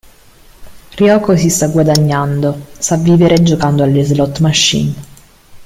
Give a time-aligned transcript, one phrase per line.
[0.93, 4.93] Ryoko si sta guadagnando sa vivere giocando alle slot machine.